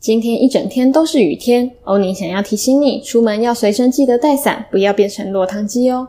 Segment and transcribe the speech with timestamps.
[0.00, 6.08] 今天一整天都是雨天欧尼想要提醒你出门要随身记得带伞不要变成落汤鸡哦。